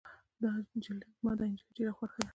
زما 1.19 1.33
دا 1.39 1.45
نجلی 1.51 1.71
ډیره 1.77 1.91
خوښه 1.97 2.19
ده. 2.23 2.29